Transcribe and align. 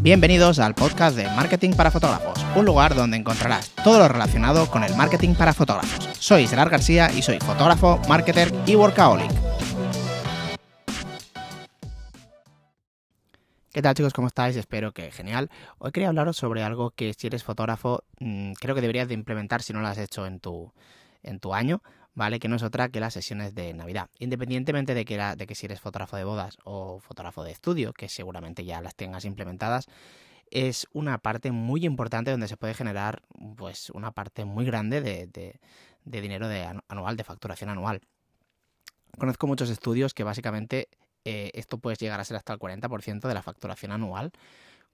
Bienvenidos 0.00 0.60
al 0.60 0.76
podcast 0.76 1.16
de 1.16 1.24
Marketing 1.24 1.72
para 1.72 1.90
Fotógrafos, 1.90 2.38
un 2.54 2.64
lugar 2.64 2.94
donde 2.94 3.16
encontrarás 3.16 3.70
todo 3.82 3.98
lo 3.98 4.06
relacionado 4.06 4.70
con 4.70 4.84
el 4.84 4.94
marketing 4.94 5.34
para 5.34 5.52
fotógrafos. 5.52 6.08
Soy 6.20 6.46
Gerard 6.46 6.70
García 6.70 7.10
y 7.10 7.20
soy 7.20 7.40
fotógrafo, 7.40 8.00
marketer 8.08 8.52
y 8.64 8.76
workaholic. 8.76 9.28
¿Qué 13.72 13.82
tal 13.82 13.94
chicos? 13.96 14.12
¿Cómo 14.12 14.28
estáis? 14.28 14.54
Espero 14.54 14.92
que 14.92 15.10
genial. 15.10 15.50
Hoy 15.78 15.90
quería 15.90 16.10
hablaros 16.10 16.36
sobre 16.36 16.62
algo 16.62 16.92
que 16.92 17.12
si 17.12 17.26
eres 17.26 17.42
fotógrafo 17.42 18.04
mm, 18.20 18.52
creo 18.52 18.76
que 18.76 18.80
deberías 18.80 19.08
de 19.08 19.14
implementar 19.14 19.62
si 19.62 19.72
no 19.72 19.80
lo 19.80 19.88
has 19.88 19.98
hecho 19.98 20.26
en 20.26 20.38
tu, 20.38 20.72
en 21.24 21.40
tu 21.40 21.54
año, 21.54 21.82
¿vale? 22.18 22.40
Que 22.40 22.48
no 22.48 22.56
es 22.56 22.64
otra 22.64 22.88
que 22.88 22.98
las 22.98 23.14
sesiones 23.14 23.54
de 23.54 23.72
Navidad. 23.72 24.10
Independientemente 24.18 24.92
de 24.92 25.04
que, 25.04 25.16
de 25.16 25.46
que 25.46 25.54
si 25.54 25.66
eres 25.66 25.80
fotógrafo 25.80 26.16
de 26.16 26.24
bodas 26.24 26.58
o 26.64 26.98
fotógrafo 26.98 27.44
de 27.44 27.52
estudio, 27.52 27.92
que 27.92 28.08
seguramente 28.08 28.64
ya 28.64 28.80
las 28.80 28.96
tengas 28.96 29.24
implementadas, 29.24 29.86
es 30.50 30.88
una 30.92 31.18
parte 31.18 31.52
muy 31.52 31.86
importante 31.86 32.32
donde 32.32 32.48
se 32.48 32.56
puede 32.56 32.74
generar 32.74 33.22
pues 33.56 33.90
una 33.90 34.10
parte 34.10 34.44
muy 34.44 34.64
grande 34.64 35.00
de, 35.00 35.60
dinero 36.04 36.48
de 36.48 36.68
anual, 36.88 37.16
de 37.16 37.22
facturación 37.22 37.70
anual. 37.70 38.00
Conozco 39.16 39.46
muchos 39.46 39.70
estudios 39.70 40.12
que 40.12 40.24
básicamente 40.24 40.88
eh, 41.24 41.52
esto 41.54 41.78
puede 41.78 41.96
llegar 41.98 42.18
a 42.18 42.24
ser 42.24 42.36
hasta 42.36 42.52
el 42.52 42.58
40% 42.58 43.28
de 43.28 43.34
la 43.34 43.42
facturación 43.42 43.92
anual, 43.92 44.32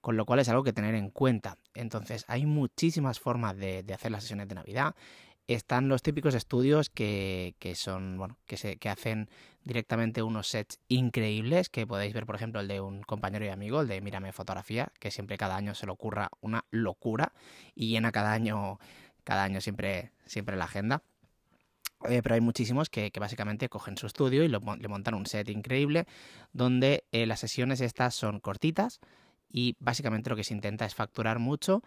con 0.03 0.19
lo 0.19 0.27
cual 0.27 0.41
es 0.41 0.51
algo 0.51 0.63
que 0.63 0.75
tener 0.75 0.95
en 0.95 1.09
cuenta. 1.09 1.57
Entonces 1.73 2.27
hay 2.29 2.45
muchísimas 2.45 3.19
formas 3.19 3.57
de, 3.57 3.83
de 3.83 3.95
hacer 3.95 4.13
las 4.13 4.25
sesiones 4.25 4.47
de 4.47 4.57
Navidad 4.57 4.95
están 5.49 5.89
los 5.89 6.03
típicos 6.03 6.35
estudios 6.35 6.91
que, 6.91 7.55
que 7.59 7.75
son, 7.75 8.17
bueno, 8.19 8.39
que, 8.47 8.57
se, 8.57 8.77
que 8.77 8.89
hacen 8.89 9.29
directamente 9.65 10.23
unos 10.23 10.49
sets 10.49 10.81
increíbles, 10.89 11.69
que 11.69 11.87
podéis 11.87 12.15
ver, 12.15 12.27
por 12.27 12.37
ejemplo, 12.37 12.61
el 12.61 12.69
de 12.69 12.81
un 12.81 13.03
compañero 13.03 13.45
y 13.45 13.49
amigo, 13.49 13.81
el 13.81 13.89
de 13.89 14.01
Mírame 14.01 14.33
Fotografía, 14.33 14.93
que 14.99 15.11
siempre 15.11 15.37
cada 15.37 15.57
año 15.57 15.75
se 15.75 15.87
le 15.87 15.93
ocurra 15.93 16.31
una 16.41 16.65
locura 16.71 17.33
y 17.75 17.89
llena 17.89 18.13
cada 18.13 18.33
año, 18.33 18.79
cada 19.25 19.45
año 19.45 19.61
siempre, 19.61 20.13
siempre 20.27 20.57
la 20.57 20.65
agenda. 20.65 21.03
Eh, 22.09 22.21
pero 22.23 22.35
hay 22.35 22.41
muchísimos 22.41 22.91
que, 22.91 23.11
básicamente 23.19 23.69
cogen 23.69 23.97
su 23.97 24.07
estudio 24.07 24.45
y 24.45 24.49
le 24.49 24.89
montan 24.89 25.15
un 25.15 25.27
set 25.27 25.49
increíble 25.49 26.07
donde 26.53 27.05
eh, 27.13 27.25
las 27.25 27.41
sesiones 27.41 27.81
estas 27.81 28.15
son 28.15 28.41
cortitas 28.41 29.01
y 29.49 29.77
básicamente 29.79 30.29
lo 30.29 30.37
que 30.37 30.45
se 30.45 30.53
intenta 30.53 30.85
es 30.85 30.95
facturar 30.95 31.39
mucho 31.39 31.83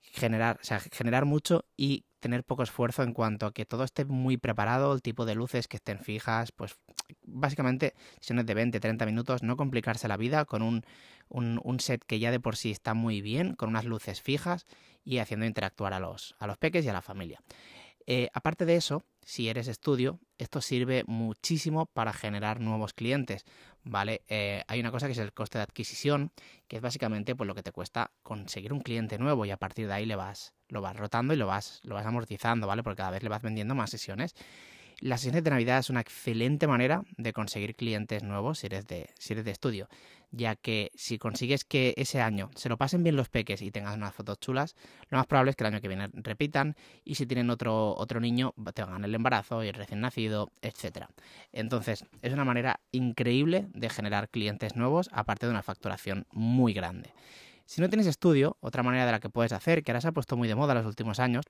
generar, 0.00 0.58
o 0.60 0.64
sea, 0.64 0.80
generar 0.80 1.24
mucho 1.24 1.64
y 1.76 2.04
tener 2.20 2.44
poco 2.44 2.62
esfuerzo 2.62 3.02
en 3.02 3.12
cuanto 3.12 3.46
a 3.46 3.52
que 3.52 3.66
todo 3.66 3.84
esté 3.84 4.04
muy 4.04 4.36
preparado, 4.36 4.92
el 4.92 5.02
tipo 5.02 5.26
de 5.26 5.34
luces 5.34 5.68
que 5.68 5.76
estén 5.76 6.00
fijas, 6.00 6.50
pues 6.52 6.76
básicamente 7.22 7.94
sesiones 8.20 8.46
de 8.46 8.54
20, 8.54 8.80
30 8.80 9.06
minutos, 9.06 9.42
no 9.42 9.56
complicarse 9.56 10.08
la 10.08 10.16
vida 10.16 10.44
con 10.44 10.62
un, 10.62 10.84
un, 11.28 11.80
set 11.80 12.02
que 12.04 12.18
ya 12.18 12.30
de 12.30 12.40
por 12.40 12.56
sí 12.56 12.70
está 12.70 12.94
muy 12.94 13.20
bien, 13.20 13.54
con 13.54 13.68
unas 13.68 13.84
luces 13.84 14.22
fijas 14.22 14.66
y 15.04 15.18
haciendo 15.18 15.46
interactuar 15.46 15.92
a 15.92 16.00
los, 16.00 16.34
a 16.38 16.46
los 16.46 16.58
peques 16.58 16.84
y 16.84 16.88
a 16.88 16.92
la 16.92 17.02
familia. 17.02 17.40
Eh, 18.06 18.28
aparte 18.32 18.64
de 18.64 18.76
eso, 18.76 19.04
si 19.24 19.48
eres 19.48 19.66
estudio, 19.66 20.20
esto 20.38 20.60
sirve 20.60 21.02
muchísimo 21.06 21.86
para 21.86 22.12
generar 22.12 22.60
nuevos 22.60 22.92
clientes, 22.92 23.44
¿vale? 23.86 24.22
Eh, 24.28 24.64
hay 24.66 24.80
una 24.80 24.90
cosa 24.90 25.06
que 25.06 25.12
es 25.12 25.18
el 25.18 25.32
coste 25.32 25.58
de 25.58 25.62
adquisición, 25.62 26.32
que 26.68 26.76
es 26.76 26.82
básicamente 26.82 27.34
pues, 27.34 27.46
lo 27.46 27.54
que 27.54 27.62
te 27.62 27.72
cuesta 27.72 28.10
conseguir 28.22 28.72
un 28.72 28.80
cliente 28.80 29.16
nuevo 29.16 29.44
y 29.46 29.52
a 29.52 29.56
partir 29.56 29.86
de 29.86 29.94
ahí 29.94 30.06
le 30.06 30.16
vas, 30.16 30.54
lo 30.68 30.82
vas 30.82 30.96
rotando 30.96 31.32
y 31.32 31.36
lo 31.36 31.46
vas, 31.46 31.80
lo 31.84 31.94
vas 31.94 32.04
amortizando, 32.04 32.66
¿vale? 32.66 32.82
Porque 32.82 32.98
cada 32.98 33.12
vez 33.12 33.22
le 33.22 33.28
vas 33.28 33.42
vendiendo 33.42 33.74
más 33.74 33.90
sesiones. 33.90 34.34
Las 35.00 35.20
sesiones 35.20 35.44
de 35.44 35.50
Navidad 35.50 35.78
es 35.78 35.90
una 35.90 36.00
excelente 36.00 36.66
manera 36.66 37.02
de 37.18 37.34
conseguir 37.34 37.76
clientes 37.76 38.22
nuevos 38.22 38.60
si 38.60 38.66
eres 38.66 38.86
de, 38.86 39.10
estudio 39.50 39.88
ya 40.32 40.56
que 40.56 40.90
si 40.94 41.18
consigues 41.18 41.64
que 41.64 41.94
ese 41.96 42.20
año 42.20 42.50
se 42.56 42.68
lo 42.68 42.76
pasen 42.76 43.02
bien 43.02 43.14
los 43.14 43.28
peques 43.28 43.62
y 43.62 43.70
tengas 43.70 43.96
unas 43.96 44.14
fotos 44.14 44.40
chulas, 44.40 44.74
lo 45.08 45.18
más 45.18 45.26
probable 45.26 45.50
es 45.50 45.56
que 45.56 45.64
el 45.64 45.72
año 45.72 45.80
que 45.80 45.88
viene 45.88 46.08
repitan 46.14 46.76
y 47.04 47.14
si 47.14 47.26
tienen 47.26 47.48
otro, 47.48 47.94
otro 47.96 48.20
niño 48.20 48.52
te 48.74 48.82
hagan 48.82 49.04
el 49.04 49.14
embarazo 49.14 49.62
y 49.62 49.68
el 49.68 49.74
recién 49.74 50.00
nacido, 50.00 50.50
etc. 50.62 51.06
Entonces 51.52 52.04
es 52.22 52.32
una 52.32 52.44
manera 52.44 52.80
increíble 52.90 53.68
de 53.72 53.88
generar 53.88 54.28
clientes 54.28 54.76
nuevos 54.76 55.08
aparte 55.12 55.46
de 55.46 55.52
una 55.52 55.62
facturación 55.62 56.26
muy 56.32 56.72
grande. 56.72 57.12
Si 57.64 57.80
no 57.80 57.88
tienes 57.88 58.06
estudio, 58.06 58.56
otra 58.60 58.82
manera 58.82 59.06
de 59.06 59.12
la 59.12 59.20
que 59.20 59.30
puedes 59.30 59.52
hacer, 59.52 59.82
que 59.82 59.92
ahora 59.92 60.00
se 60.00 60.08
ha 60.08 60.12
puesto 60.12 60.36
muy 60.36 60.48
de 60.48 60.54
moda 60.54 60.72
en 60.72 60.78
los 60.78 60.86
últimos 60.86 61.18
años, 61.18 61.44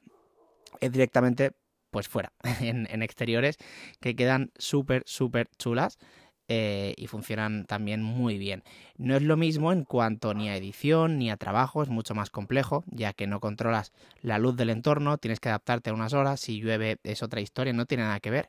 es 0.80 0.92
directamente 0.92 1.52
pues 1.96 2.08
fuera, 2.08 2.30
en, 2.60 3.02
exteriores, 3.02 3.56
que 4.00 4.14
quedan 4.14 4.50
súper, 4.58 5.02
súper 5.06 5.48
chulas. 5.56 5.96
Eh, 6.48 6.94
y 6.96 7.08
funcionan 7.08 7.64
también 7.64 8.02
muy 8.02 8.38
bien. 8.38 8.62
No 8.98 9.16
es 9.16 9.22
lo 9.22 9.36
mismo 9.36 9.72
en 9.72 9.82
cuanto 9.82 10.32
ni 10.32 10.48
a 10.48 10.56
edición 10.56 11.18
ni 11.18 11.28
a 11.28 11.38
trabajo, 11.38 11.82
es 11.82 11.88
mucho 11.88 12.14
más 12.14 12.30
complejo, 12.30 12.84
ya 12.86 13.14
que 13.14 13.26
no 13.26 13.40
controlas 13.40 13.92
la 14.20 14.38
luz 14.38 14.56
del 14.56 14.70
entorno, 14.70 15.18
tienes 15.18 15.40
que 15.40 15.48
adaptarte 15.48 15.90
a 15.90 15.94
unas 15.94 16.12
horas, 16.12 16.38
si 16.38 16.60
llueve 16.60 16.98
es 17.02 17.24
otra 17.24 17.40
historia, 17.40 17.72
no 17.72 17.86
tiene 17.86 18.04
nada 18.04 18.20
que 18.20 18.30
ver, 18.30 18.48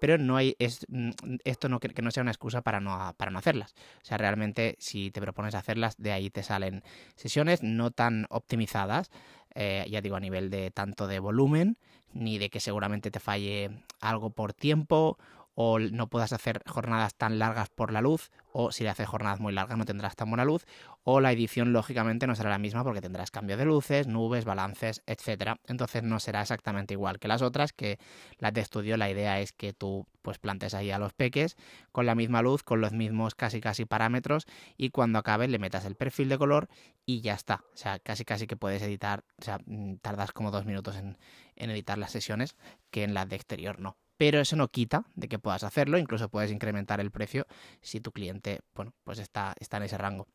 pero 0.00 0.18
no 0.18 0.36
hay 0.36 0.56
mm, 0.88 1.10
esto 1.44 1.68
no 1.68 1.78
que 1.78 2.02
no 2.02 2.10
sea 2.10 2.22
una 2.22 2.32
excusa 2.32 2.62
para 2.62 2.80
no 2.80 3.14
para 3.16 3.30
no 3.30 3.38
hacerlas. 3.38 3.74
O 4.02 4.04
sea, 4.04 4.18
realmente 4.18 4.74
si 4.80 5.12
te 5.12 5.20
propones 5.20 5.54
hacerlas, 5.54 5.94
de 5.98 6.10
ahí 6.10 6.30
te 6.30 6.42
salen 6.42 6.82
sesiones 7.14 7.62
no 7.62 7.92
tan 7.92 8.26
optimizadas, 8.30 9.12
eh, 9.56 9.86
ya 9.88 10.02
digo 10.02 10.16
a 10.16 10.20
nivel 10.20 10.50
de 10.50 10.70
tanto 10.70 11.06
de 11.06 11.18
volumen 11.18 11.78
ni 12.12 12.38
de 12.38 12.50
que 12.50 12.60
seguramente 12.60 13.10
te 13.10 13.20
falle 13.20 13.70
algo 14.00 14.30
por 14.30 14.52
tiempo 14.52 15.18
o 15.58 15.78
no 15.78 16.08
puedas 16.08 16.34
hacer 16.34 16.62
jornadas 16.66 17.14
tan 17.14 17.38
largas 17.38 17.70
por 17.70 17.90
la 17.90 18.02
luz, 18.02 18.30
o 18.52 18.72
si 18.72 18.84
le 18.84 18.90
haces 18.90 19.08
jornadas 19.08 19.40
muy 19.40 19.54
largas 19.54 19.78
no 19.78 19.86
tendrás 19.86 20.14
tan 20.14 20.28
buena 20.28 20.44
luz, 20.44 20.66
o 21.02 21.20
la 21.20 21.32
edición 21.32 21.72
lógicamente 21.72 22.26
no 22.26 22.34
será 22.34 22.50
la 22.50 22.58
misma 22.58 22.84
porque 22.84 23.00
tendrás 23.00 23.30
cambio 23.30 23.56
de 23.56 23.64
luces, 23.64 24.06
nubes, 24.06 24.44
balances, 24.44 25.02
etcétera. 25.06 25.58
Entonces 25.66 26.02
no 26.02 26.20
será 26.20 26.42
exactamente 26.42 26.92
igual 26.92 27.18
que 27.18 27.26
las 27.26 27.40
otras, 27.40 27.72
que 27.72 27.98
las 28.38 28.52
de 28.52 28.60
estudio 28.60 28.98
la 28.98 29.10
idea 29.10 29.40
es 29.40 29.52
que 29.52 29.72
tú 29.72 30.06
pues 30.20 30.38
plantes 30.38 30.74
ahí 30.74 30.90
a 30.90 30.98
los 30.98 31.14
peques 31.14 31.56
con 31.90 32.04
la 32.04 32.14
misma 32.14 32.42
luz, 32.42 32.62
con 32.62 32.82
los 32.82 32.92
mismos 32.92 33.34
casi 33.34 33.62
casi 33.62 33.86
parámetros 33.86 34.46
y 34.76 34.90
cuando 34.90 35.18
acabe 35.18 35.48
le 35.48 35.58
metas 35.58 35.86
el 35.86 35.94
perfil 35.94 36.28
de 36.28 36.36
color 36.36 36.68
y 37.06 37.22
ya 37.22 37.32
está. 37.32 37.64
O 37.72 37.76
sea, 37.78 37.98
casi 37.98 38.26
casi 38.26 38.46
que 38.46 38.56
puedes 38.56 38.82
editar, 38.82 39.24
o 39.40 39.44
sea, 39.44 39.58
mm, 39.64 39.96
tardas 40.02 40.32
como 40.32 40.50
dos 40.50 40.66
minutos 40.66 40.96
en, 40.96 41.16
en 41.54 41.70
editar 41.70 41.96
las 41.96 42.10
sesiones 42.10 42.56
que 42.90 43.04
en 43.04 43.14
las 43.14 43.26
de 43.26 43.36
exterior 43.36 43.80
no 43.80 43.96
pero 44.16 44.40
eso 44.40 44.56
no 44.56 44.68
quita 44.68 45.04
de 45.14 45.28
que 45.28 45.38
puedas 45.38 45.64
hacerlo, 45.64 45.98
incluso 45.98 46.28
puedes 46.28 46.50
incrementar 46.50 47.00
el 47.00 47.10
precio 47.10 47.46
si 47.80 48.00
tu 48.00 48.12
cliente, 48.12 48.60
bueno, 48.74 48.94
pues 49.04 49.18
está, 49.18 49.54
está 49.60 49.76
en 49.76 49.84
ese 49.84 49.98
rango. 49.98 50.26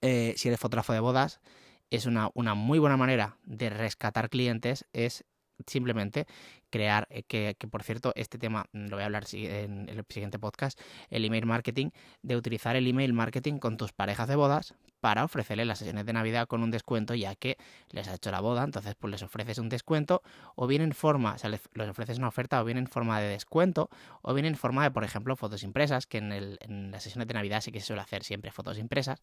Eh, 0.00 0.34
si 0.36 0.48
eres 0.48 0.60
fotógrafo 0.60 0.92
de 0.92 1.00
bodas, 1.00 1.40
es 1.90 2.06
una, 2.06 2.30
una 2.34 2.54
muy 2.54 2.78
buena 2.78 2.96
manera 2.96 3.36
de 3.44 3.70
rescatar 3.70 4.30
clientes, 4.30 4.86
es 4.92 5.24
simplemente 5.66 6.26
crear, 6.72 7.06
eh, 7.10 7.22
que, 7.22 7.54
que, 7.58 7.68
por 7.68 7.84
cierto, 7.84 8.12
este 8.16 8.38
tema 8.38 8.64
mm, 8.72 8.86
lo 8.86 8.96
voy 8.96 9.02
a 9.02 9.06
hablar 9.06 9.24
en 9.32 9.88
el 9.88 10.04
siguiente 10.08 10.38
podcast, 10.40 10.80
el 11.10 11.24
email 11.24 11.46
marketing, 11.46 11.90
de 12.22 12.36
utilizar 12.36 12.74
el 12.74 12.88
email 12.88 13.12
marketing 13.12 13.58
con 13.58 13.76
tus 13.76 13.92
parejas 13.92 14.26
de 14.26 14.34
bodas 14.34 14.74
para 15.02 15.24
ofrecerles 15.24 15.66
las 15.66 15.78
sesiones 15.80 16.06
de 16.06 16.12
Navidad 16.12 16.46
con 16.46 16.62
un 16.62 16.70
descuento, 16.70 17.16
ya 17.16 17.34
que 17.34 17.58
les 17.90 18.06
ha 18.06 18.14
hecho 18.14 18.30
la 18.30 18.40
boda, 18.40 18.62
entonces 18.62 18.94
pues 18.94 19.10
les 19.10 19.22
ofreces 19.24 19.58
un 19.58 19.68
descuento, 19.68 20.22
o 20.54 20.68
bien 20.68 20.80
en 20.80 20.92
forma, 20.92 21.34
o 21.34 21.38
sea, 21.38 21.50
les, 21.50 21.60
ofreces 21.90 22.18
una 22.18 22.28
oferta, 22.28 22.62
o 22.62 22.64
bien 22.64 22.78
en 22.78 22.86
forma 22.86 23.20
de 23.20 23.26
descuento, 23.26 23.90
o 24.22 24.32
bien 24.32 24.46
en 24.46 24.54
forma 24.54 24.84
de, 24.84 24.92
por 24.92 25.02
ejemplo, 25.02 25.34
fotos 25.34 25.64
impresas, 25.64 26.06
que 26.06 26.18
en, 26.18 26.30
el, 26.30 26.56
en 26.60 26.92
las 26.92 27.02
sesiones 27.02 27.26
de 27.26 27.34
Navidad 27.34 27.60
sí 27.62 27.72
que 27.72 27.80
se 27.80 27.86
suele 27.86 28.00
hacer 28.00 28.22
siempre 28.22 28.52
fotos 28.52 28.78
impresas. 28.78 29.20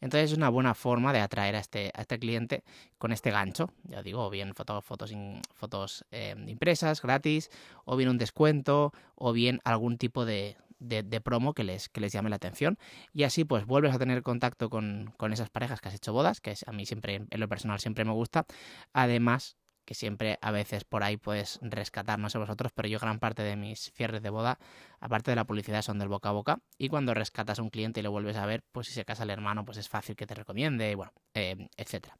Entonces 0.00 0.32
es 0.32 0.36
una 0.36 0.48
buena 0.48 0.74
forma 0.74 1.12
de 1.12 1.20
atraer 1.20 1.54
a 1.54 1.60
este, 1.60 1.92
a 1.94 2.00
este 2.00 2.18
cliente 2.18 2.64
con 2.98 3.12
este 3.12 3.30
gancho, 3.30 3.70
ya 3.84 4.02
digo, 4.02 4.26
o 4.26 4.30
bien 4.30 4.52
foto, 4.56 4.82
fotos, 4.82 5.12
fotos 5.54 6.04
eh, 6.10 6.34
impresas 6.48 6.89
gratis, 7.02 7.50
o 7.84 7.96
bien 7.96 8.08
un 8.08 8.18
descuento, 8.18 8.92
o 9.14 9.32
bien 9.32 9.60
algún 9.64 9.98
tipo 9.98 10.24
de, 10.24 10.56
de, 10.80 11.20
promo 11.20 11.54
que 11.54 11.64
les, 11.64 11.88
que 11.88 12.00
les 12.00 12.12
llame 12.12 12.30
la 12.30 12.36
atención. 12.36 12.78
Y 13.12 13.22
así 13.24 13.44
pues 13.44 13.66
vuelves 13.66 13.94
a 13.94 13.98
tener 13.98 14.22
contacto 14.22 14.70
con, 14.70 15.14
con 15.16 15.32
esas 15.32 15.50
parejas 15.50 15.80
que 15.80 15.88
has 15.88 15.94
hecho 15.94 16.12
bodas, 16.12 16.40
que 16.40 16.54
a 16.66 16.72
mí 16.72 16.86
siempre, 16.86 17.26
en 17.30 17.40
lo 17.40 17.48
personal 17.48 17.80
siempre 17.80 18.04
me 18.04 18.12
gusta. 18.12 18.46
Además, 18.92 19.56
que 19.90 19.94
siempre 19.94 20.38
a 20.40 20.52
veces 20.52 20.84
por 20.84 21.02
ahí 21.02 21.16
puedes 21.16 21.58
rescatar, 21.62 22.18
no 22.18 22.30
sé 22.30 22.38
vosotros, 22.38 22.70
pero 22.72 22.86
yo 22.88 23.00
gran 23.00 23.18
parte 23.18 23.42
de 23.42 23.56
mis 23.56 23.90
cierres 23.92 24.22
de 24.22 24.30
boda, 24.30 24.60
aparte 25.00 25.32
de 25.32 25.34
la 25.34 25.44
publicidad, 25.44 25.82
son 25.82 25.98
del 25.98 26.06
boca 26.08 26.28
a 26.28 26.32
boca. 26.32 26.60
Y 26.78 26.88
cuando 26.88 27.12
rescatas 27.12 27.58
a 27.58 27.62
un 27.62 27.70
cliente 27.70 27.98
y 27.98 28.04
lo 28.04 28.12
vuelves 28.12 28.36
a 28.36 28.46
ver, 28.46 28.62
pues 28.70 28.86
si 28.86 28.92
se 28.92 29.04
casa 29.04 29.24
el 29.24 29.30
hermano, 29.30 29.64
pues 29.64 29.78
es 29.78 29.88
fácil 29.88 30.14
que 30.14 30.28
te 30.28 30.34
recomiende, 30.36 30.94
bueno, 30.94 31.12
eh, 31.34 31.68
etcétera. 31.76 32.16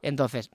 Entonces, 0.00 0.50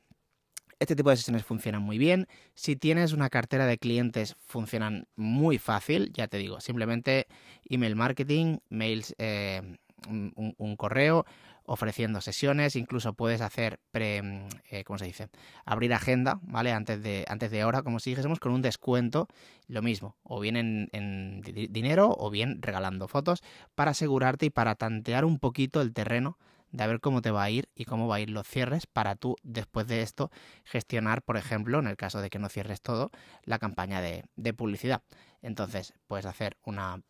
este 0.80 0.96
tipo 0.96 1.10
de 1.10 1.18
sesiones 1.18 1.44
funcionan 1.44 1.82
muy 1.82 1.98
bien. 1.98 2.28
Si 2.54 2.76
tienes 2.76 3.14
una 3.14 3.30
cartera 3.30 3.66
de 3.66 3.78
clientes, 3.78 4.36
funcionan 4.46 5.08
muy 5.16 5.58
fácil. 5.58 6.12
Ya 6.14 6.28
te 6.28 6.38
digo, 6.38 6.60
simplemente 6.60 7.28
email 7.70 7.96
marketing, 7.96 8.58
mails, 8.70 9.16
eh, 9.18 9.78
un, 10.10 10.76
correo 10.76 11.26
ofreciendo 11.66 12.22
sesiones. 12.22 12.76
Incluso 12.76 13.14
puedes 13.14 13.42
hacer 13.42 13.80
pre, 13.92 14.48
eh, 14.70 14.84
¿cómo 14.84 15.00
se 15.00 15.06
dice? 15.06 15.30
Abrir 15.66 15.94
agenda, 15.94 16.40
¿vale? 16.44 16.72
Antes 16.72 17.02
de, 17.02 17.26
antes 17.28 17.52
de 17.52 17.64
hora, 17.64 17.82
como 17.82 18.00
si 18.00 18.12
dijésemos, 18.12 18.40
con 18.40 18.52
un 18.52 18.62
descuento. 18.62 19.28
Lo 19.68 19.82
mismo, 19.82 20.16
o 20.24 20.40
bien 20.40 20.58
en, 20.58 20.90
en 20.92 21.42
dinero 21.72 22.14
o 22.18 22.30
bien 22.30 22.62
regalando 22.62 23.08
fotos 23.08 23.42
para 23.74 23.92
asegurarte 23.92 24.46
y 24.46 24.50
para 24.52 24.76
tantear 24.76 25.26
un 25.26 25.40
poquito 25.40 25.82
el 25.82 25.94
terreno 25.94 26.38
de 26.76 26.88
ver 26.88 27.00
cómo 27.00 27.22
te 27.22 27.32
va 27.32 27.44
a 27.44 27.50
ir 27.50 27.70
y 27.76 27.86
cómo 27.86 28.08
va 28.08 28.16
a 28.16 28.20
ir 28.20 28.30
los 28.30 28.48
cierres 28.48 28.86
para 28.86 29.16
tú, 29.16 29.36
después 29.44 29.88
de 29.88 30.02
esto, 30.02 30.32
gestionar, 30.66 31.22
por 31.22 31.38
ejemplo, 31.38 31.80
en 31.80 31.88
el 31.88 31.96
caso 31.96 32.22
de 32.22 32.30
que 32.30 32.40
no 32.40 32.50
cierres 32.50 32.82
todo, 32.82 33.12
la 33.44 33.60
campaña 33.60 34.02
de, 34.02 34.54
publicidad. 34.54 35.02
Entonces, 35.42 35.94
puedes 36.08 36.26
hacer 36.26 36.58
una 36.64 37.02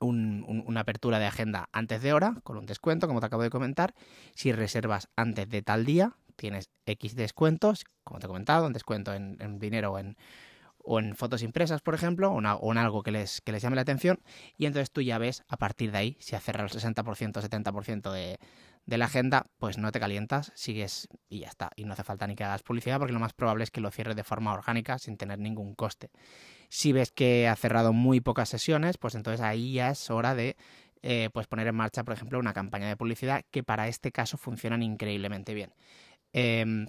una 0.00 0.80
apertura 0.80 1.18
de 1.18 1.24
agenda 1.24 1.70
antes 1.72 2.02
de 2.02 2.12
hora, 2.12 2.34
con 2.42 2.58
un 2.58 2.66
descuento, 2.66 3.06
como 3.06 3.20
te 3.20 3.26
acabo 3.26 3.42
de 3.42 3.48
comentar. 3.48 3.94
Si 4.34 4.52
reservas 4.52 5.08
antes 5.16 5.48
de 5.48 5.62
tal 5.62 5.86
día, 5.86 6.14
tienes 6.36 6.68
X 6.84 7.14
descuentos, 7.14 7.84
como 8.02 8.20
te 8.20 8.26
he 8.26 8.28
comentado, 8.28 8.66
un 8.66 8.74
descuento 8.74 9.14
en, 9.14 9.58
dinero 9.58 9.92
o 9.92 9.98
en, 9.98 10.18
o 10.84 10.98
en 11.00 11.16
fotos 11.16 11.42
impresas, 11.42 11.80
por 11.80 11.94
ejemplo, 11.94 12.30
o, 12.30 12.72
en 12.72 12.78
algo 12.78 13.02
que 13.02 13.10
les, 13.10 13.40
que 13.40 13.52
les 13.52 13.62
llame 13.62 13.76
la 13.76 13.82
atención. 13.82 14.20
Y 14.56 14.66
entonces 14.66 14.90
tú 14.90 15.00
ya 15.00 15.18
ves 15.18 15.42
a 15.48 15.56
partir 15.56 15.92
de 15.92 15.98
ahí, 15.98 16.16
si 16.20 16.36
ha 16.36 16.40
cerrado 16.40 16.66
el 16.66 16.72
60%, 16.72 17.32
70% 17.32 18.12
de, 18.12 18.38
de 18.86 18.98
la 18.98 19.06
agenda, 19.06 19.46
pues 19.58 19.78
no 19.78 19.90
te 19.92 20.00
calientas, 20.00 20.52
sigues 20.54 21.08
y 21.28 21.40
ya 21.40 21.48
está. 21.48 21.70
Y 21.76 21.84
no 21.84 21.94
hace 21.94 22.04
falta 22.04 22.26
ni 22.26 22.36
que 22.36 22.44
hagas 22.44 22.62
publicidad 22.62 22.98
porque 22.98 23.12
lo 23.12 23.20
más 23.20 23.32
probable 23.32 23.64
es 23.64 23.70
que 23.70 23.80
lo 23.80 23.90
cierres 23.90 24.16
de 24.16 24.24
forma 24.24 24.52
orgánica 24.52 24.98
sin 24.98 25.16
tener 25.16 25.38
ningún 25.38 25.74
coste. 25.74 26.10
Si 26.68 26.92
ves 26.92 27.10
que 27.10 27.48
ha 27.48 27.56
cerrado 27.56 27.92
muy 27.92 28.20
pocas 28.20 28.48
sesiones, 28.48 28.98
pues 28.98 29.14
entonces 29.14 29.40
ahí 29.40 29.74
ya 29.74 29.90
es 29.90 30.10
hora 30.10 30.34
de 30.34 30.56
eh, 31.02 31.30
pues 31.32 31.46
poner 31.46 31.66
en 31.66 31.74
marcha, 31.74 32.04
por 32.04 32.14
ejemplo, 32.14 32.38
una 32.38 32.52
campaña 32.52 32.88
de 32.88 32.96
publicidad 32.96 33.44
que 33.50 33.62
para 33.62 33.88
este 33.88 34.12
caso 34.12 34.36
funcionan 34.36 34.82
increíblemente 34.82 35.54
bien. 35.54 35.72
Em, 36.32 36.86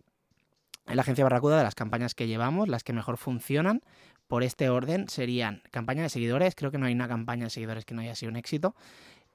en 0.88 0.96
la 0.96 1.02
agencia 1.02 1.24
Barracuda, 1.24 1.58
de 1.58 1.64
las 1.64 1.76
campañas 1.76 2.16
que 2.16 2.28
llevamos, 2.28 2.68
las 2.68 2.84
que 2.84 2.94
mejor 2.94 3.18
funcionan 3.18 3.82
por 4.28 4.44
este 4.44 4.70
orden 4.70 5.08
serían 5.08 5.62
campaña 5.72 6.04
de 6.04 6.10
seguidores. 6.10 6.56
Creo 6.56 6.72
que 6.72 6.78
no 6.78 6.86
hay 6.86 6.94
una 6.94 7.08
campaña 7.08 7.46
de 7.46 7.50
seguidores 7.50 7.86
que 7.86 7.94
no 7.94 8.02
haya 8.02 8.16
sido 8.16 8.32
un 8.32 8.38
éxito. 8.38 8.76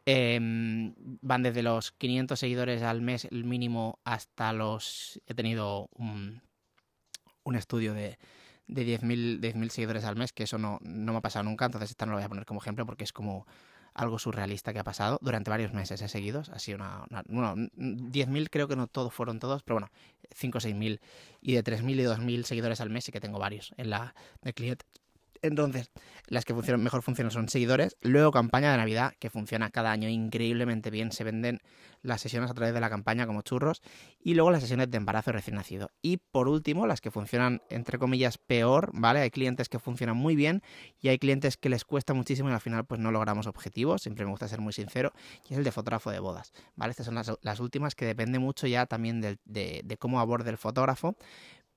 Em, 0.07 0.95
van 1.21 1.43
desde 1.43 1.63
los 1.63 1.93
500 1.93 2.39
seguidores 2.39 2.83
al 2.83 3.03
mes, 3.03 3.27
el 3.27 3.45
mínimo, 3.45 3.99
hasta 4.05 4.53
los. 4.53 5.21
He 5.27 5.35
tenido 5.35 5.89
un 5.97 7.55
estudio 7.55 7.95
de, 7.95 8.19
de 8.67 9.01
10.000 9.01 9.69
seguidores 9.69 10.05
al 10.05 10.17
mes, 10.17 10.33
que 10.33 10.45
eso 10.45 10.59
no, 10.59 10.79
no 10.83 11.13
me 11.13 11.19
ha 11.19 11.23
pasado 11.23 11.45
nunca, 11.45 11.67
entonces 11.67 11.91
esta 11.91 12.07
no 12.07 12.13
lo 12.13 12.19
voy 12.19 12.25
a 12.25 12.29
poner 12.29 12.47
como 12.47 12.61
ejemplo 12.61 12.87
porque 12.87 13.05
es 13.05 13.13
como 13.13 13.47
algo 13.95 14.19
surrealista 14.19 14.73
que 14.73 14.79
ha 14.79 14.85
pasado 14.85 15.19
durante 15.23 15.51
varios 15.51 15.73
meses 15.73 16.01
he 16.03 16.09
seguidos. 16.09 16.49
Ha 16.51 16.59
sido 16.59 16.77
una. 16.77 17.07
bueno, 17.29 17.55
10.000 17.77 18.49
creo 18.51 18.69
que 18.69 18.77
no 18.77 18.87
todos 18.87 19.13
fueron 19.13 19.39
todos, 19.39 19.63
pero 19.63 19.77
bueno, 19.77 19.91
5 20.35 20.59
o 20.59 20.61
6.000 20.61 21.01
y 21.41 21.55
de 21.55 21.65
3.000 21.65 21.91
y 21.91 22.05
2.000 22.05 22.43
seguidores 22.45 22.81
al 22.81 22.91
mes 22.91 23.05
sí 23.05 23.13
que 23.13 23.21
tengo 23.21 23.39
varios 23.39 23.73
en 23.77 23.91
la 23.91 24.15
de 24.43 24.53
cliente. 24.53 24.85
Entonces, 25.43 25.91
las 26.27 26.45
que 26.45 26.55
funcionan 26.55 26.83
mejor 26.83 27.03
funcionan 27.03 27.31
son 27.31 27.49
seguidores. 27.49 27.97
Luego, 28.03 28.31
campaña 28.31 28.71
de 28.71 28.77
Navidad, 28.77 29.15
que 29.19 29.31
funciona 29.31 29.71
cada 29.71 29.91
año 29.91 30.09
increíblemente 30.09 30.91
bien. 30.91 31.13
Se 31.13 31.25
venden 31.25 31.61
las 32.03 32.21
sesiones 32.21 32.51
a 32.51 32.55
través 32.55 32.75
de 32.75 32.81
la 32.81 32.91
campaña 32.91 33.27
como 33.27 33.43
churros. 33.43 33.83
Y 34.23 34.35
luego 34.35 34.51
las 34.51 34.61
sesiones 34.61 34.91
de 34.91 34.99
embarazo 34.99 35.33
recién 35.33 35.57
nacido. 35.57 35.91
Y 36.03 36.19
por 36.19 36.49
último, 36.49 36.87
las 36.87 37.01
que 37.01 37.11
funcionan, 37.11 37.63
entre 37.71 37.99
comillas, 37.99 38.39
peor, 38.39 38.91
¿vale? 38.93 39.21
Hay 39.21 39.31
clientes 39.31 39.69
que 39.69 39.79
funcionan 39.79 40.17
muy 40.17 40.37
bien 40.37 40.63
y 41.01 41.09
hay 41.09 41.19
clientes 41.19 41.57
que 41.57 41.69
les 41.69 41.85
cuesta 41.85 42.15
muchísimo 42.15 42.51
y 42.51 42.53
al 42.53 42.61
final 42.61 42.85
pues 42.85 43.01
no 43.01 43.11
logramos 43.11 43.47
objetivos. 43.47 44.03
Siempre 44.03 44.25
me 44.25 44.31
gusta 44.31 44.47
ser 44.47 44.61
muy 44.61 44.73
sincero. 44.73 45.13
Y 45.49 45.55
es 45.55 45.59
el 45.59 45.65
de 45.65 45.73
fotógrafo 45.73 46.11
de 46.11 46.21
bodas, 46.21 46.53
¿vale? 46.77 46.91
Estas 46.91 47.07
son 47.07 47.15
las, 47.15 47.61
últimas 47.61 47.95
que 47.95 48.05
depende 48.05 48.39
mucho 48.39 48.67
ya 48.67 48.87
también 48.87 49.21
de, 49.21 49.39
de 49.45 49.97
cómo 49.99 50.21
aborde 50.21 50.51
el 50.51 50.59
fotógrafo 50.59 51.17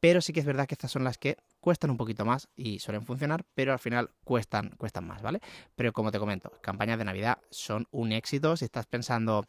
pero 0.03 0.19
sí 0.19 0.33
que 0.33 0.41
es 0.41 0.45
verdad 0.45 0.67
que 0.67 0.73
estas 0.73 0.91
son 0.91 1.05
las 1.05 1.17
que 1.17 1.38
cuestan 1.61 1.89
un 1.89 1.95
poquito 1.95 2.25
más 2.25 2.50
y 2.57 2.79
suelen 2.79 3.05
funcionar, 3.05 3.45
pero 3.53 3.71
al 3.71 3.79
final 3.79 4.09
cuestan, 4.25 4.71
cuestan 4.77 5.07
más, 5.07 5.21
¿vale? 5.21 5.39
Pero 5.77 5.94
como 5.94 6.11
te 6.11 6.19
comento, 6.19 6.51
campañas 6.61 6.97
de 6.97 7.05
Navidad 7.05 7.38
son 7.51 7.88
un 7.89 8.11
éxito. 8.11 8.57
Si 8.57 8.65
estás 8.65 8.85
pensando 8.85 9.45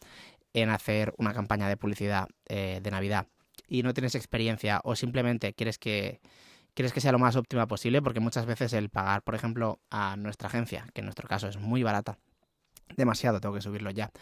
en 0.53 0.71
hacer 0.71 1.13
una 1.19 1.35
campaña 1.35 1.69
de 1.69 1.77
publicidad 1.77 2.29
eh, 2.49 2.79
de 2.81 2.91
Navidad 2.93 3.27
y 3.67 3.83
no 3.83 3.95
tienes 3.95 4.15
experiencia 4.15 4.81
o 4.85 4.95
simplemente 4.95 5.55
quieres 5.55 5.77
que 5.77 6.21
quieres 6.73 6.93
que 6.93 7.01
sea 7.01 7.11
lo 7.11 7.19
más 7.19 7.35
óptima 7.35 7.67
posible, 7.67 8.01
porque 8.01 8.21
muchas 8.21 8.47
veces 8.47 8.75
el 8.75 8.91
pagar, 8.91 9.23
por 9.23 9.35
ejemplo, 9.35 9.81
a 9.91 10.15
nuestra 10.15 10.47
agencia, 10.47 10.87
que 10.95 11.01
en 11.01 11.07
nuestro 11.07 11.27
caso 11.27 11.49
es 11.49 11.57
muy 11.57 11.83
barata, 11.83 12.17
demasiado, 12.97 13.41
tengo 13.41 13.57
que 13.57 13.61
subirlo 13.61 13.91
ya, 13.91 14.13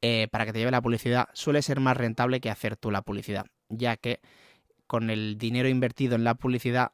eh, 0.00 0.26
para 0.32 0.46
que 0.46 0.54
te 0.54 0.58
lleve 0.58 0.70
la 0.70 0.80
publicidad, 0.80 1.28
suele 1.34 1.60
ser 1.60 1.80
más 1.80 1.98
rentable 1.98 2.40
que 2.40 2.48
hacer 2.48 2.78
tú 2.78 2.90
la 2.90 3.02
publicidad, 3.02 3.44
ya 3.68 3.98
que 3.98 4.20
con 4.86 5.10
el 5.10 5.38
dinero 5.38 5.68
invertido 5.68 6.14
en 6.14 6.24
la 6.24 6.34
publicidad 6.34 6.92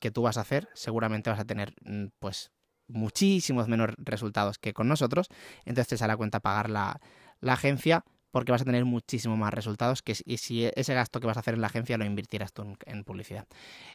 que 0.00 0.10
tú 0.10 0.22
vas 0.22 0.36
a 0.36 0.42
hacer, 0.42 0.68
seguramente 0.74 1.30
vas 1.30 1.40
a 1.40 1.44
tener 1.44 1.74
mm, 1.84 2.06
pues 2.18 2.50
muchísimos 2.88 3.68
menos 3.68 3.90
resultados 3.98 4.58
que 4.58 4.72
con 4.72 4.88
nosotros. 4.88 5.28
Entonces 5.64 5.88
te 5.88 5.96
sale 5.96 6.16
cuenta 6.16 6.40
pagar 6.40 6.70
la, 6.70 7.00
agencia 7.46 8.04
porque 8.30 8.50
vas 8.50 8.62
a 8.62 8.64
tener 8.64 8.84
muchísimo 8.86 9.36
más 9.36 9.52
resultados 9.52 10.00
que 10.00 10.14
si, 10.14 10.64
ese 10.74 10.94
gasto 10.94 11.20
que 11.20 11.26
vas 11.26 11.36
a 11.36 11.40
hacer 11.40 11.54
en 11.54 11.60
la 11.60 11.66
agencia 11.66 11.98
lo 11.98 12.04
invirtieras 12.06 12.52
tú 12.52 12.76
en, 12.86 13.04
publicidad. 13.04 13.46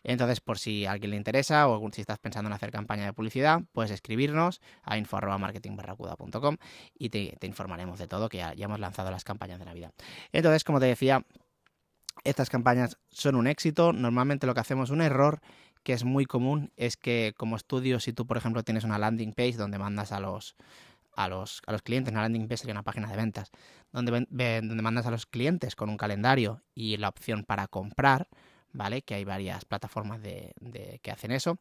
Entonces, 0.04 0.42
por 0.42 0.60
si 0.60 0.86
a 0.86 0.92
alguien 0.92 1.12
le 1.12 1.18
interesa 1.18 1.68
o 1.68 1.92
si 1.92 2.01
estás 2.01 2.19
pensando 2.19 2.48
en 2.48 2.54
hacer 2.54 2.72
campaña 2.72 3.06
de 3.06 3.13
publicidad, 3.13 3.62
puedes 3.72 3.90
escribirnos 3.90 4.62
a 4.83 4.98
info.marketingbarracuda.com 4.98 6.57
y 6.94 7.10
te, 7.10 7.36
informaremos 7.42 7.98
de 7.98 8.07
todo, 8.07 8.30
que 8.30 8.38
ya 8.38 8.54
hemos 8.57 8.80
lanzado 8.80 9.10
las 9.10 9.24
campañas 9.24 9.57
de 9.57 9.66
Navidad. 9.66 9.92
Entonces, 10.31 10.63
como 10.63 10.80
te 10.80 10.86
decía, 10.86 11.25
estas 12.24 12.50
campañas 12.50 12.98
son 13.10 13.36
un 13.36 13.48
éxito. 13.48 13.94
Normalmente 13.94 14.48
lo 14.48 14.54
que 14.54 14.60
hacemos, 14.60 14.90
un 14.90 15.02
error 15.02 15.42
que 15.84 15.94
es 15.94 16.04
muy 16.04 16.25
común, 16.25 16.72
es 16.75 16.98
que 16.98 17.34
como 17.38 17.56
estudio, 17.56 18.00
si 18.00 18.14
tú, 18.14 18.25
por 18.28 18.38
ejemplo, 18.38 18.64
tienes 18.64 18.84
una 18.84 18.98
landing 18.98 19.34
page 19.34 19.54
donde 19.54 19.78
mandas 19.78 20.12
a 20.12 20.19
los, 20.19 20.56
a 21.16 21.30
los, 21.30 21.62
a 21.66 21.72
los 21.72 21.81
clientes, 21.81 22.12
una 22.12 22.24
landing 22.24 22.48
page 22.48 22.58
sería 22.58 22.74
una 22.74 22.84
página 22.84 23.10
de 23.10 23.16
ventas, 23.16 23.52
donde, 23.92 24.28
donde 24.30 24.81
mandas 24.81 25.06
a 25.06 25.12
los 25.12 25.25
clientes 25.25 25.75
con 25.75 25.90
un 25.90 25.98
calendario 25.98 26.62
y 26.75 26.98
la 26.98 27.10
opción 27.10 27.44
para 27.46 27.68
comprar, 27.68 28.28
¿vale? 28.74 29.02
Que 29.02 29.16
hay 29.16 29.24
varias 29.24 29.64
plataformas 29.66 30.22
de 30.22 30.54
que 31.02 31.12
hacen 31.12 31.31
eso. 31.31 31.58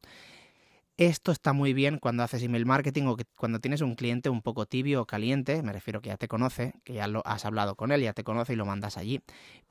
Esto 0.99 1.31
está 1.31 1.53
muy 1.53 1.75
bien 1.75 1.99
cuando 1.99 2.23
haces 2.23 2.43
email 2.43 2.65
marketing 2.65 3.03
o 3.03 3.19
cuando 3.37 3.61
tienes 3.61 3.83
un 3.83 3.97
cliente 3.97 4.31
un 4.31 4.41
poco 4.41 4.65
tibio 4.65 5.03
o 5.03 5.07
caliente, 5.07 5.63
me 5.63 5.75
refiero 5.75 6.01
que 6.01 6.09
ya 6.09 6.17
te 6.17 6.27
conoce, 6.27 6.73
que 6.85 6.95
ya 6.95 7.07
lo 7.07 7.21
has 7.27 7.45
hablado 7.45 7.75
con 7.75 7.93
él, 7.93 8.01
ya 8.01 8.15
te 8.15 8.25
conoce 8.25 8.55
y 8.55 8.57
lo 8.57 8.65
mandas 8.65 8.97
allí. 8.97 9.21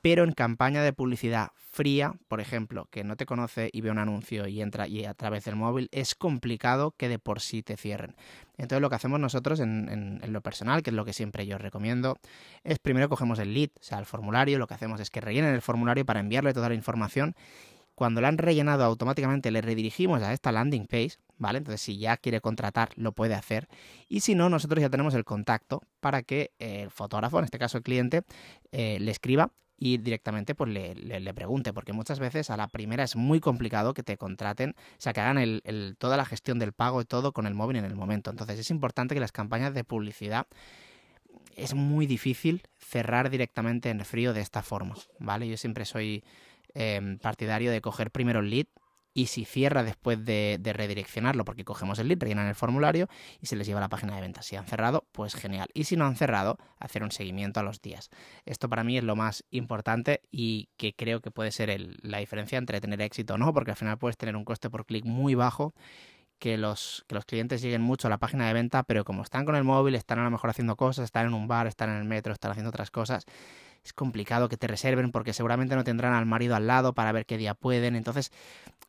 Pero 0.04 0.24
en 0.24 0.34
campaña 0.34 0.84
de 0.84 0.94
publicidad 0.94 1.50
fría, 1.56 2.14
por 2.28 2.42
ejemplo, 2.42 2.88
que 2.92 3.04
no 3.04 3.16
te 3.16 3.26
conoce 3.26 3.72
y 3.74 3.82
ve 3.82 3.90
un 3.90 3.98
anuncio 3.98 4.46
y 4.46 4.62
entra 4.62 4.88
y 4.88 5.06
a 5.06 5.16
través 5.16 5.46
del 5.46 5.56
móvil, 5.56 5.90
es 5.92 6.14
complicado 6.14 6.94
que 6.96 7.10
de 7.10 7.18
por 7.18 7.42
sí 7.42 7.64
te 7.64 7.76
cierren. 7.76 8.16
Entonces 8.60 8.82
lo 8.82 8.90
que 8.92 8.96
hacemos 8.96 9.20
nosotros 9.20 9.60
en, 9.60 10.22
lo 10.28 10.42
personal, 10.42 10.84
que 10.84 10.92
es 10.92 10.96
lo 10.96 11.06
que 11.06 11.14
siempre 11.14 11.48
yo 11.48 11.58
recomiendo, 11.58 12.20
es 12.64 12.78
primero 12.78 13.10
cogemos 13.10 13.40
el 13.40 13.52
lead, 13.56 13.70
o 13.80 13.84
sea, 13.84 13.98
el 13.98 14.06
formulario, 14.06 14.60
lo 14.60 14.68
que 14.68 14.76
hacemos 14.76 15.02
es 15.02 15.10
que 15.10 15.22
rellenen 15.22 15.56
el 15.56 15.64
formulario 15.64 16.06
para 16.06 16.20
enviarle 16.20 16.54
toda 16.54 16.70
la 16.70 16.76
información 16.76 17.36
cuando 17.96 18.22
lo 18.22 18.28
han 18.28 18.38
rellenado 18.38 18.84
automáticamente 18.84 19.52
le 19.52 19.62
redirigimos 19.62 20.22
a 20.22 20.34
esta 20.34 20.52
landing 20.52 20.86
page, 20.88 21.18
¿vale? 21.38 21.58
Entonces 21.60 21.82
si 21.82 21.98
ya 21.98 22.18
quiere 22.18 22.42
contratar 22.42 22.90
lo 22.96 23.14
puede 23.14 23.34
hacer 23.34 23.68
y 24.08 24.20
si 24.20 24.36
no 24.36 24.50
nosotros 24.50 24.82
ya 24.82 24.90
tenemos 24.90 25.14
el 25.16 25.24
contacto 25.24 25.82
para 26.00 26.22
que 26.22 26.52
el 26.60 26.92
fotógrafo, 26.92 27.40
en 27.40 27.46
este 27.46 27.58
caso 27.58 27.78
el 27.78 27.84
cliente, 27.84 28.24
eh, 28.72 28.98
le 29.00 29.12
escriba 29.12 29.52
y 29.78 29.98
directamente 29.98 30.56
pues 30.56 30.72
le, 30.72 31.34
pregunte, 31.34 31.74
porque 31.74 31.94
muchas 31.94 32.20
veces 32.20 32.50
a 32.50 32.58
la 32.58 32.68
primera 32.68 33.04
es 33.04 33.16
muy 33.16 33.40
complicado 33.40 33.94
que 33.94 34.04
te 34.04 34.18
contraten, 34.18 34.76
o 34.78 34.96
sea, 34.98 35.14
que 35.14 35.20
hagan 35.20 35.62
toda 35.98 36.18
la 36.18 36.26
gestión 36.26 36.60
del 36.60 36.72
pago 36.72 37.02
y 37.02 37.06
todo 37.06 37.34
con 37.34 37.46
el 37.46 37.54
móvil 37.54 37.78
en 37.78 37.86
el 37.86 37.96
momento. 37.96 38.30
Entonces 38.30 38.60
es 38.60 38.70
importante 38.72 39.16
que 39.16 39.20
las 39.20 39.32
campañas 39.34 39.74
de 39.74 39.84
publicidad 39.84 40.48
es 41.56 41.74
muy 41.74 42.06
difícil 42.06 42.64
cerrar 42.78 43.30
directamente 43.30 43.90
en 43.90 44.04
frío 44.06 44.34
de 44.34 44.42
esta 44.42 44.62
forma, 44.62 44.96
¿vale? 45.20 45.48
Yo 45.48 45.58
siempre 45.58 45.86
soy 45.86 46.24
Em, 46.78 47.18
partidario 47.20 47.72
de 47.72 47.80
coger 47.80 48.12
primero 48.12 48.42
el 48.42 48.50
lead 48.50 48.66
y 49.14 49.28
si 49.28 49.46
cierra 49.46 49.82
después 49.82 50.26
de, 50.26 50.60
redireccionarlo, 50.62 51.46
porque 51.46 51.64
cogemos 51.64 52.00
el 52.00 52.10
lead, 52.10 52.20
rellenan 52.20 52.48
el 52.48 52.56
formulario 52.56 53.08
y 53.40 53.46
se 53.46 53.56
les 53.56 53.66
lleva 53.66 53.80
a 53.80 53.82
la 53.82 53.88
página 53.88 54.14
de 54.14 54.20
ventas. 54.20 54.46
Si 54.46 54.58
han 54.58 54.66
cerrado, 54.66 55.06
pues 55.14 55.36
genial. 55.36 55.70
Y 55.74 55.86
si 55.86 55.96
no 55.96 56.06
han 56.06 56.18
cerrado, 56.18 56.58
hacer 56.78 57.02
un 57.02 57.12
seguimiento 57.12 57.62
a 57.62 57.64
los 57.64 57.82
días. 57.82 58.10
Esto 58.46 58.68
para 58.68 58.84
mí 58.84 58.98
es 58.98 59.06
lo 59.06 59.16
más 59.16 59.46
importante 59.52 60.20
y 60.32 60.68
que 60.76 60.94
creo 60.94 61.22
que 61.22 61.32
puede 61.32 61.54
ser 61.54 61.80
la 62.02 62.18
diferencia 62.18 62.58
entre 62.58 62.82
tener 62.82 63.02
éxito 63.02 63.36
o 63.36 63.38
no, 63.38 63.54
porque 63.54 63.72
al 63.72 63.78
final 63.78 63.98
puedes 63.98 64.18
tener 64.18 64.36
un 64.36 64.44
coste 64.44 64.70
por 64.70 64.86
clic 64.86 65.06
muy 65.06 65.34
bajo. 65.34 65.74
Que 66.38 66.58
los, 66.58 67.06
que 67.08 67.16
los 67.16 67.24
clientes 67.24 67.62
lleguen 67.62 67.82
mucho 67.82 68.08
a 68.08 68.10
la 68.10 68.18
página 68.18 68.46
de 68.46 68.54
venta, 68.54 68.84
pero 68.84 69.06
como 69.06 69.24
están 69.24 69.46
con 69.46 69.56
el 69.56 69.64
móvil, 69.64 69.96
están 69.96 70.20
a 70.20 70.26
lo 70.26 70.32
mejor 70.32 70.50
haciendo 70.50 70.76
cosas, 70.76 71.06
están 71.06 71.28
en 71.28 71.34
un 71.34 71.48
bar, 71.48 71.66
están 71.66 71.90
en 71.90 71.96
el 71.96 72.04
metro, 72.04 72.34
están 72.34 72.52
haciendo 72.52 72.72
otras 72.72 72.92
cosas, 72.92 73.26
es 73.86 73.94
complicado 73.94 74.50
que 74.50 74.58
te 74.58 74.66
reserven 74.66 75.12
porque 75.12 75.32
seguramente 75.32 75.76
no 75.76 75.84
tendrán 75.84 76.14
al 76.14 76.26
marido 76.26 76.56
al 76.56 76.66
lado 76.66 76.94
para 76.94 77.12
ver 77.12 77.28
qué 77.28 77.38
día 77.38 77.54
pueden. 77.54 77.96
Entonces 77.96 78.32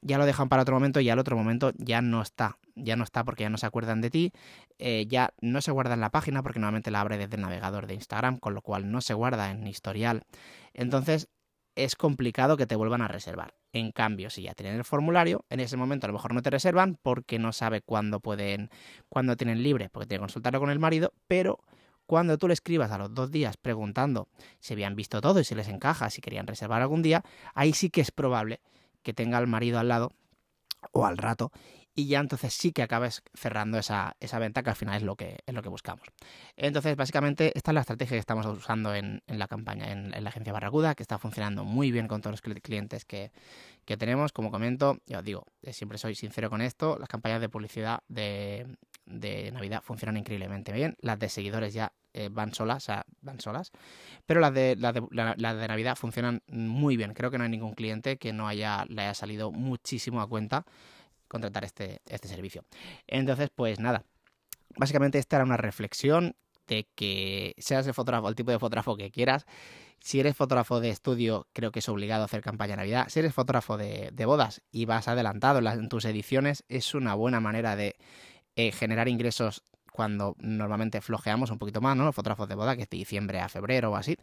ya 0.00 0.16
lo 0.16 0.24
dejan 0.24 0.48
para 0.48 0.62
otro 0.62 0.74
momento 0.74 1.00
y 1.00 1.10
al 1.10 1.18
otro 1.18 1.36
momento 1.36 1.72
ya 1.76 2.00
no 2.00 2.22
está. 2.22 2.56
Ya 2.74 2.96
no 2.96 3.04
está 3.04 3.22
porque 3.22 3.42
ya 3.42 3.50
no 3.50 3.58
se 3.58 3.66
acuerdan 3.66 4.00
de 4.00 4.08
ti. 4.08 4.32
Eh, 4.78 5.04
ya 5.06 5.34
no 5.42 5.60
se 5.60 5.70
guarda 5.70 5.94
en 5.94 6.00
la 6.00 6.10
página 6.10 6.42
porque 6.42 6.60
normalmente 6.60 6.90
la 6.90 7.02
abre 7.02 7.18
desde 7.18 7.36
el 7.36 7.42
navegador 7.42 7.86
de 7.86 7.94
Instagram, 7.94 8.38
con 8.38 8.54
lo 8.54 8.62
cual 8.62 8.90
no 8.90 9.02
se 9.02 9.12
guarda 9.12 9.50
en 9.50 9.66
historial. 9.66 10.24
Entonces 10.72 11.28
es 11.74 11.94
complicado 11.94 12.56
que 12.56 12.66
te 12.66 12.74
vuelvan 12.74 13.02
a 13.02 13.08
reservar. 13.08 13.54
En 13.74 13.92
cambio, 13.92 14.30
si 14.30 14.44
ya 14.44 14.54
tienen 14.54 14.76
el 14.76 14.84
formulario, 14.84 15.44
en 15.50 15.60
ese 15.60 15.76
momento 15.76 16.06
a 16.06 16.08
lo 16.08 16.14
mejor 16.14 16.32
no 16.32 16.40
te 16.40 16.48
reservan 16.48 16.98
porque 17.02 17.38
no 17.38 17.52
sabe 17.52 17.82
cuándo 17.82 18.20
pueden, 18.20 18.70
cuándo 19.10 19.36
tienen 19.36 19.62
libre, 19.62 19.90
porque 19.90 20.06
tiene 20.06 20.20
que 20.20 20.28
consultarlo 20.28 20.58
con 20.60 20.70
el 20.70 20.78
marido, 20.78 21.12
pero 21.28 21.60
Cuando 22.06 22.38
tú 22.38 22.46
le 22.46 22.54
escribas 22.54 22.90
a 22.92 22.98
los 22.98 23.12
dos 23.12 23.30
días 23.30 23.56
preguntando 23.56 24.28
si 24.60 24.74
habían 24.74 24.94
visto 24.94 25.20
todo 25.20 25.40
y 25.40 25.44
si 25.44 25.54
les 25.54 25.68
encaja, 25.68 26.08
si 26.10 26.20
querían 26.20 26.46
reservar 26.46 26.80
algún 26.80 27.02
día, 27.02 27.24
ahí 27.54 27.72
sí 27.72 27.90
que 27.90 28.00
es 28.00 28.12
probable 28.12 28.60
que 29.02 29.12
tenga 29.12 29.38
al 29.38 29.46
marido 29.46 29.78
al 29.78 29.88
lado 29.88 30.12
o 30.92 31.06
al 31.06 31.18
rato 31.18 31.52
y 31.98 32.08
ya 32.08 32.20
entonces 32.20 32.52
sí 32.52 32.72
que 32.72 32.82
acabes 32.82 33.22
cerrando 33.34 33.78
esa, 33.78 34.16
esa, 34.20 34.38
venta 34.38 34.62
que 34.62 34.68
al 34.68 34.76
final 34.76 34.96
es 34.96 35.02
lo 35.02 35.16
que, 35.16 35.38
es 35.46 35.54
lo 35.54 35.62
que 35.62 35.70
buscamos. 35.70 36.06
Entonces, 36.54 36.94
básicamente, 36.94 37.52
esta 37.56 37.70
es 37.70 37.74
la 37.74 37.80
estrategia 37.80 38.16
que 38.16 38.20
estamos 38.20 38.44
usando 38.44 38.94
en, 38.94 39.22
en 39.26 39.38
la 39.38 39.48
campaña, 39.48 39.90
en, 39.90 40.10
la 40.10 40.28
agencia 40.28 40.52
Barracuda, 40.52 40.94
que 40.94 41.02
está 41.02 41.18
funcionando 41.18 41.64
muy 41.64 41.90
bien 41.90 42.06
con 42.06 42.20
todos 42.20 42.32
los 42.44 42.60
clientes 42.60 43.06
que, 43.06 43.32
que 43.86 43.96
tenemos. 43.96 44.32
Como 44.32 44.50
comento, 44.50 44.98
ya 45.06 45.20
os 45.20 45.24
digo, 45.24 45.46
eh, 45.62 45.72
siempre 45.72 45.96
soy 45.96 46.14
sincero 46.14 46.50
con 46.50 46.60
esto, 46.60 46.98
las 46.98 47.08
campañas 47.08 47.40
de 47.40 47.48
publicidad 47.48 48.00
de, 48.08 48.76
de 49.06 49.50
Navidad 49.52 49.82
funcionan 49.82 50.18
increíblemente 50.18 50.72
bien, 50.72 50.96
las 51.00 51.18
de 51.18 51.30
seguidores 51.30 51.72
ya 51.72 51.94
eh, 52.16 52.30
van 52.32 52.54
solas, 52.54 52.78
o 52.78 52.86
sea, 52.86 53.04
van 53.20 53.40
solas, 53.40 53.72
pero 54.24 54.40
las 54.40 54.54
de, 54.54 54.74
las 54.74 54.94
de, 54.94 55.68
Navidad 55.68 55.96
funcionan 55.96 56.42
muy 56.48 56.96
bien. 56.96 57.12
Creo 57.12 57.30
que 57.30 57.36
no 57.36 57.44
hay 57.44 57.50
ningún 57.50 57.74
cliente 57.74 58.16
que 58.16 58.32
no 58.32 58.48
haya, 58.48 58.86
le 58.88 59.02
haya 59.02 59.12
salido 59.12 59.52
muchísimo 59.52 60.22
a 60.22 60.26
cuenta 60.26 60.64
contratar 61.28 61.64
este, 61.64 62.00
este 62.06 62.26
servicio. 62.28 62.64
Entonces, 63.06 63.50
pues 63.54 63.80
nada, 63.80 64.02
básicamente 64.78 65.18
esta 65.18 65.36
era 65.36 65.44
una 65.44 65.58
reflexión 65.58 66.36
de 66.66 66.88
que 66.94 67.54
seas 67.58 67.86
el 67.86 67.92
fotógrafo, 67.92 68.30
el 68.30 68.34
tipo 68.34 68.50
de 68.50 68.58
fotógrafo 68.58 68.96
que 68.96 69.10
quieras. 69.10 69.44
Si 70.00 70.18
eres 70.18 70.34
fotógrafo 70.34 70.80
de 70.80 70.88
estudio, 70.88 71.48
creo 71.52 71.70
que 71.70 71.80
es 71.80 71.88
obligado 71.90 72.22
a 72.22 72.24
hacer 72.24 72.40
campaña 72.40 72.76
Navidad. 72.76 73.08
Si 73.10 73.18
eres 73.18 73.34
fotógrafo 73.34 73.76
de, 73.76 74.10
bodas 74.24 74.62
y 74.72 74.86
vas 74.86 75.06
adelantado 75.06 75.58
en, 75.58 75.88
tus 75.90 76.06
ediciones, 76.06 76.64
es 76.68 76.94
una 76.94 77.14
buena 77.14 77.40
manera 77.40 77.76
de 77.76 77.96
eh, 78.54 78.72
generar 78.72 79.06
ingresos 79.08 79.64
cuando 79.96 80.36
normalmente 80.40 81.00
flojeamos 81.00 81.50
un 81.50 81.58
poquito 81.58 81.80
más, 81.80 81.96
¿no? 81.96 82.04
Los 82.04 82.14
fotógrafos 82.14 82.46
de 82.50 82.54
boda, 82.54 82.76
que 82.76 82.82
es 82.82 82.90
de 82.90 82.98
diciembre 82.98 83.40
a 83.40 83.48
febrero 83.48 83.92
o 83.92 83.96
así, 83.96 84.18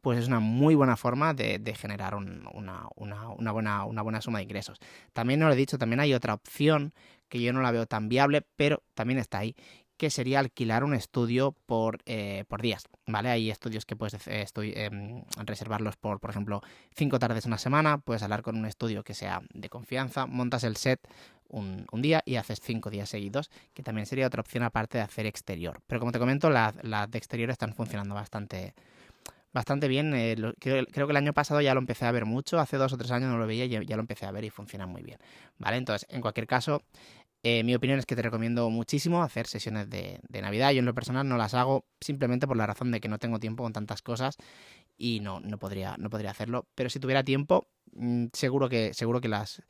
pues 0.00 0.18
es 0.18 0.26
una 0.26 0.40
muy 0.40 0.74
buena 0.74 0.96
forma 0.96 1.34
de, 1.34 1.74
generar 1.76 2.14
un, 2.14 2.48
una, 2.54 2.88
buena, 3.52 4.22
suma 4.22 4.38
de 4.38 4.44
ingresos. 4.44 4.78
También 5.12 5.38
no 5.38 5.46
lo 5.46 5.52
he 5.52 5.56
dicho, 5.56 5.76
también 5.76 6.00
hay 6.00 6.14
otra 6.14 6.32
opción 6.32 6.94
que 7.28 7.42
yo 7.42 7.52
no 7.52 7.60
la 7.60 7.72
veo 7.72 7.84
tan 7.84 8.08
viable, 8.08 8.46
pero 8.56 8.82
también 8.94 9.18
está 9.18 9.40
ahí, 9.40 9.54
que 9.98 10.08
sería 10.08 10.38
alquilar 10.38 10.82
un 10.82 10.94
estudio 10.94 11.54
por, 11.66 11.98
eh, 12.06 12.44
por 12.48 12.62
días, 12.62 12.84
¿vale? 13.06 13.28
Hay 13.28 13.50
estudios 13.50 13.84
que 13.84 13.96
puedes 13.96 14.14
eh, 14.28 14.46
eh, 14.62 15.22
reservarlos 15.44 15.96
por, 15.96 16.20
por 16.20 16.30
ejemplo, 16.30 16.62
cinco 16.96 17.18
tardes 17.18 17.44
una 17.44 17.58
semana, 17.58 17.98
puedes 17.98 18.22
hablar 18.22 18.40
con 18.40 18.56
un 18.56 18.64
estudio 18.64 19.04
que 19.04 19.12
sea 19.12 19.42
de 19.52 19.68
confianza, 19.68 20.24
montas 20.24 20.64
el 20.64 20.78
set 20.78 21.06
un, 21.48 21.86
día 22.02 22.22
y 22.24 22.36
haces 22.36 22.60
cinco 22.60 22.90
días 22.90 23.08
seguidos, 23.08 23.50
que 23.74 23.82
también 23.82 24.06
sería 24.06 24.26
otra 24.26 24.40
opción 24.40 24.62
aparte 24.62 24.98
de 24.98 25.04
hacer 25.04 25.26
exterior. 25.26 25.80
Pero 25.86 26.00
como 26.00 26.12
te 26.12 26.18
comento, 26.18 26.50
las 26.50 26.74
la 26.82 27.06
de 27.06 27.18
exterior 27.18 27.50
están 27.50 27.74
funcionando 27.74 28.14
bastante 28.14 28.74
bastante 29.52 29.88
bien. 29.88 30.14
Eh, 30.14 30.36
creo, 30.58 30.86
que 30.86 31.02
el 31.02 31.16
año 31.16 31.32
pasado 31.32 31.60
ya 31.60 31.74
lo 31.74 31.80
empecé 31.80 32.04
a 32.06 32.12
ver 32.12 32.24
mucho, 32.24 32.58
hace 32.58 32.76
dos 32.76 32.92
o 32.92 32.98
tres 32.98 33.10
años 33.10 33.30
no 33.30 33.38
lo 33.38 33.46
veía 33.46 33.64
y 33.64 33.86
ya, 33.86 33.96
lo 33.96 34.02
empecé 34.02 34.26
a 34.26 34.30
ver 34.30 34.44
y 34.44 34.50
funciona 34.50 34.86
muy 34.86 35.02
bien. 35.02 35.18
¿Vale? 35.58 35.76
Entonces, 35.76 36.06
en 36.10 36.20
cualquier 36.20 36.46
caso, 36.46 36.82
eh, 37.42 37.62
mi 37.64 37.74
opinión 37.74 37.98
es 37.98 38.06
que 38.06 38.16
te 38.16 38.22
recomiendo 38.22 38.68
muchísimo 38.70 39.22
hacer 39.22 39.46
sesiones 39.46 39.88
de, 39.90 40.20
de, 40.28 40.42
Navidad. 40.42 40.72
Yo 40.72 40.80
en 40.80 40.86
lo 40.86 40.94
personal 40.94 41.28
no 41.28 41.36
las 41.36 41.54
hago 41.54 41.86
simplemente 42.00 42.46
por 42.46 42.56
la 42.56 42.66
razón 42.66 42.90
de 42.90 43.00
que 43.00 43.08
no 43.08 43.18
tengo 43.18 43.38
tiempo 43.38 43.62
con 43.62 43.72
tantas 43.72 44.02
cosas 44.02 44.36
y 44.96 45.20
no, 45.20 45.40
no, 45.40 45.58
podría, 45.58 45.96
no 45.98 46.10
podría 46.10 46.32
hacerlo. 46.32 46.66
Pero 46.74 46.90
si 46.90 47.00
tuviera 47.00 47.24
tiempo, 47.24 47.68
mmm, 47.92 48.26
seguro, 48.32 48.68
que, 48.68 48.92
seguro 48.94 49.20
que, 49.20 49.28
las, 49.28 49.62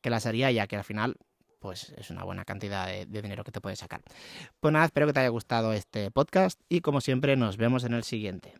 que 0.00 0.10
las 0.10 0.26
haría 0.26 0.50
ya 0.50 0.66
que 0.66 0.76
al 0.76 0.84
final 0.84 1.16
pues 1.66 1.92
es 1.96 2.10
una 2.10 2.22
buena 2.22 2.44
cantidad 2.44 2.86
de, 2.86 3.06
dinero 3.06 3.42
que 3.42 3.50
te 3.50 3.60
puedes 3.60 3.80
sacar. 3.80 4.00
Pues 4.60 4.72
nada, 4.72 4.84
espero 4.84 5.08
que 5.08 5.12
te 5.12 5.18
haya 5.18 5.30
gustado 5.30 5.72
este 5.72 6.12
podcast 6.12 6.60
y 6.68 6.80
como 6.80 7.00
siempre 7.00 7.34
nos 7.34 7.56
vemos 7.56 7.82
en 7.82 7.92
el 7.94 8.04
siguiente. 8.04 8.54